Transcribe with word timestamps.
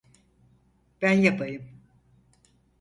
Ben 1.01 1.11
yapayım. 1.13 1.63